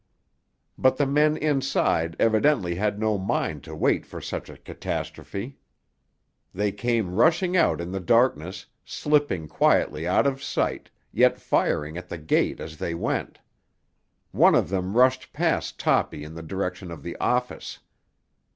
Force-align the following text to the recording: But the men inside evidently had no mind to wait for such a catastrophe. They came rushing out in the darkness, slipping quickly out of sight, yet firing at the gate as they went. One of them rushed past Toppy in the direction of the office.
But 0.79 0.97
the 0.97 1.05
men 1.05 1.37
inside 1.37 2.15
evidently 2.17 2.73
had 2.73 2.99
no 2.99 3.19
mind 3.19 3.63
to 3.65 3.75
wait 3.75 4.03
for 4.03 4.19
such 4.19 4.49
a 4.49 4.57
catastrophe. 4.57 5.57
They 6.55 6.71
came 6.71 7.13
rushing 7.13 7.55
out 7.55 7.79
in 7.79 7.91
the 7.91 7.99
darkness, 7.99 8.65
slipping 8.83 9.47
quickly 9.47 10.07
out 10.07 10.25
of 10.25 10.41
sight, 10.41 10.89
yet 11.11 11.39
firing 11.39 11.99
at 11.99 12.09
the 12.09 12.17
gate 12.17 12.59
as 12.59 12.77
they 12.79 12.95
went. 12.95 13.37
One 14.31 14.55
of 14.55 14.69
them 14.69 14.97
rushed 14.97 15.33
past 15.33 15.79
Toppy 15.79 16.23
in 16.23 16.33
the 16.33 16.41
direction 16.41 16.89
of 16.89 17.03
the 17.03 17.15
office. 17.17 17.77